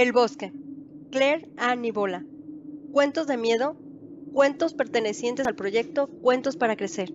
[0.00, 0.50] El bosque.
[1.10, 2.24] Claire Annie Bola.
[2.90, 3.76] Cuentos de miedo,
[4.32, 7.14] cuentos pertenecientes al proyecto Cuentos para Crecer.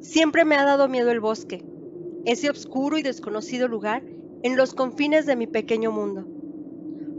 [0.00, 1.64] Siempre me ha dado miedo el bosque,
[2.26, 4.04] ese oscuro y desconocido lugar
[4.44, 6.28] en los confines de mi pequeño mundo.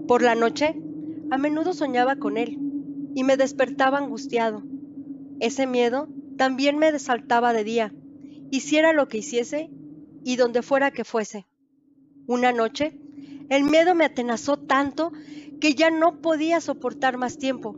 [0.07, 0.81] Por la noche,
[1.31, 2.57] a menudo soñaba con él
[3.13, 4.63] y me despertaba angustiado.
[5.41, 6.07] Ese miedo
[6.37, 7.93] también me desaltaba de día,
[8.51, 9.69] hiciera lo que hiciese
[10.23, 11.45] y donde fuera que fuese.
[12.25, 13.00] Una noche,
[13.51, 15.11] el miedo me atenazó tanto
[15.59, 17.77] que ya no podía soportar más tiempo.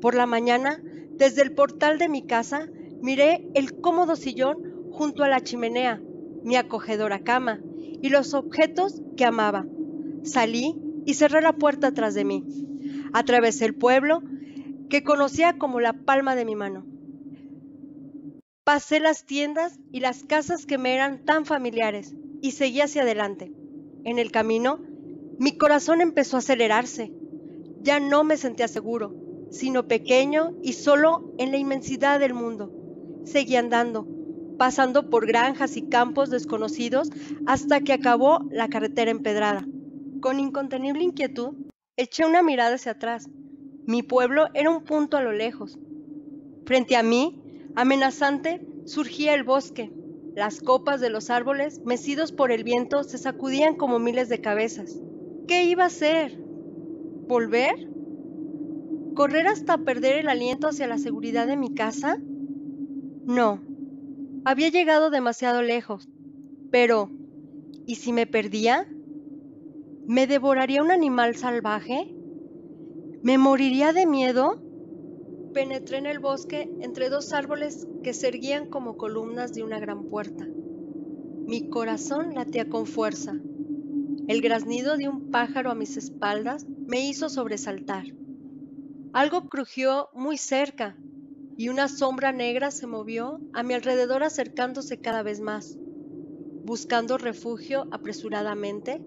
[0.00, 2.68] Por la mañana, desde el portal de mi casa,
[3.02, 4.58] miré el cómodo sillón
[4.92, 6.00] junto a la chimenea,
[6.44, 7.58] mi acogedora cama
[8.00, 9.66] y los objetos que amaba.
[10.22, 12.44] Salí y cerré la puerta tras de mí.
[13.12, 14.22] Atravesé el pueblo
[14.88, 16.86] que conocía como la palma de mi mano.
[18.62, 23.52] Pasé las tiendas y las casas que me eran tan familiares y seguí hacia adelante.
[24.04, 24.78] En el camino,
[25.38, 27.12] mi corazón empezó a acelerarse.
[27.80, 29.14] Ya no me sentía seguro,
[29.50, 32.72] sino pequeño y solo en la inmensidad del mundo.
[33.24, 34.06] Seguí andando,
[34.58, 37.10] pasando por granjas y campos desconocidos
[37.46, 39.64] hasta que acabó la carretera empedrada.
[40.20, 41.54] Con incontenible inquietud,
[41.96, 43.28] eché una mirada hacia atrás.
[43.86, 45.78] Mi pueblo era un punto a lo lejos.
[46.66, 47.42] Frente a mí
[47.78, 49.92] Amenazante surgía el bosque.
[50.34, 54.98] Las copas de los árboles, mecidos por el viento, se sacudían como miles de cabezas.
[55.48, 56.38] ¿Qué iba a hacer?
[57.26, 57.88] ¿Volver?
[59.14, 62.18] ¿Correr hasta perder el aliento hacia la seguridad de mi casa?
[63.24, 63.58] No.
[64.44, 66.06] Había llegado demasiado lejos.
[66.70, 67.10] Pero,
[67.86, 68.86] ¿y si me perdía?
[70.06, 72.14] ¿Me devoraría un animal salvaje?
[73.22, 74.62] ¿Me moriría de miedo?
[75.54, 80.04] Penetré en el bosque entre dos árboles que se erguían como columnas de una gran
[80.04, 80.46] puerta.
[81.46, 83.40] Mi corazón latía con fuerza.
[84.28, 88.04] El graznido de un pájaro a mis espaldas me hizo sobresaltar.
[89.14, 90.98] Algo crujió muy cerca
[91.56, 95.78] y una sombra negra se movió a mi alrededor acercándose cada vez más.
[96.62, 99.00] Buscando refugio apresuradamente,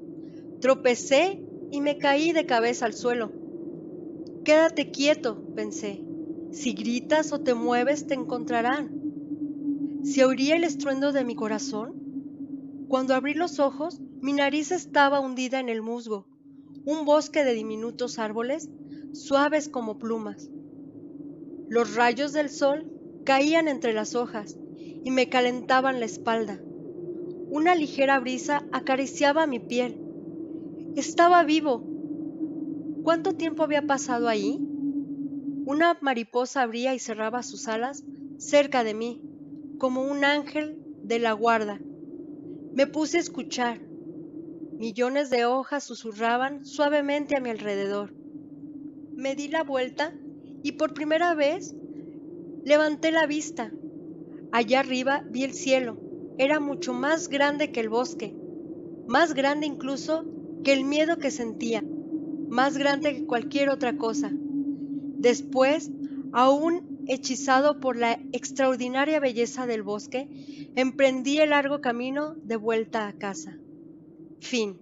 [0.59, 1.39] tropecé
[1.69, 3.31] y me caí de cabeza al suelo.
[4.43, 6.03] Quédate quieto, pensé.
[6.51, 8.89] Si gritas o te mueves, te encontrarán.
[10.03, 12.00] ¿Se oiría el estruendo de mi corazón?
[12.91, 16.27] Cuando abrí los ojos, mi nariz estaba hundida en el musgo,
[16.83, 18.69] un bosque de diminutos árboles,
[19.13, 20.49] suaves como plumas.
[21.69, 22.91] Los rayos del sol
[23.23, 26.59] caían entre las hojas y me calentaban la espalda.
[27.49, 29.97] Una ligera brisa acariciaba mi piel.
[30.97, 31.87] Estaba vivo.
[33.03, 34.57] ¿Cuánto tiempo había pasado ahí?
[35.65, 38.03] Una mariposa abría y cerraba sus alas
[38.37, 39.21] cerca de mí,
[39.77, 41.79] como un ángel de la guarda.
[42.73, 43.81] Me puse a escuchar.
[44.77, 48.13] Millones de hojas susurraban suavemente a mi alrededor.
[49.13, 50.13] Me di la vuelta
[50.63, 51.75] y por primera vez
[52.63, 53.73] levanté la vista.
[54.53, 55.97] Allá arriba vi el cielo.
[56.37, 58.33] Era mucho más grande que el bosque,
[59.05, 60.23] más grande incluso
[60.63, 61.83] que el miedo que sentía,
[62.47, 64.31] más grande que cualquier otra cosa.
[64.31, 65.91] Después,
[66.31, 70.29] aún hechizado por la extraordinaria belleza del bosque,
[70.75, 73.61] emprendí el largo camino de vuelta a casa.
[74.39, 74.81] Fin.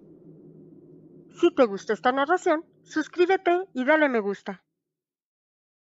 [1.38, 4.64] Si te gustó esta narración, suscríbete y dale me gusta.